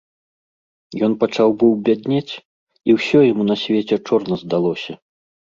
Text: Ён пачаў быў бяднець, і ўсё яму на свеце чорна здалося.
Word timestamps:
Ён 1.07 1.13
пачаў 1.23 1.53
быў 1.63 1.71
бяднець, 1.89 2.33
і 2.91 2.97
ўсё 2.97 3.19
яму 3.31 3.43
на 3.51 3.55
свеце 3.67 3.95
чорна 4.07 4.35
здалося. 4.43 4.93